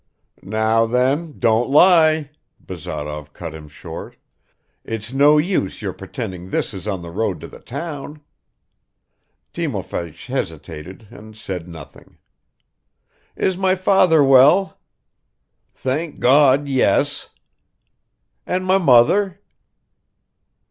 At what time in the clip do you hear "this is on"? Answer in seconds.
6.49-7.03